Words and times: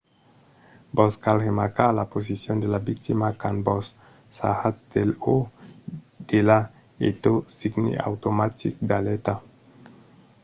vos 0.99 1.15
cal 1.23 1.39
remarcar 1.47 1.89
la 1.97 2.05
posicion 2.13 2.63
de 2.63 2.69
la 2.75 2.79
victima 2.89 3.27
quand 3.43 3.59
vos 3.67 3.85
sarratz 4.37 4.77
d’el 4.91 5.09
o 5.35 5.37
d’ela 6.27 6.59
e 7.05 7.07
tot 7.23 7.39
signe 7.57 7.93
automatic 8.09 8.73
d’alèrta 8.87 9.33